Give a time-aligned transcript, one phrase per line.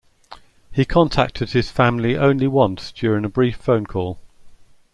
[0.71, 4.17] He contacted his family only once during a brief phone call.